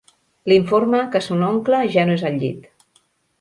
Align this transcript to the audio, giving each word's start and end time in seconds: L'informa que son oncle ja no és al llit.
L'informa 0.51 1.01
que 1.15 1.21
son 1.25 1.43
oncle 1.49 1.83
ja 1.97 2.07
no 2.11 2.17
és 2.21 2.25
al 2.31 2.41
llit. 2.45 2.67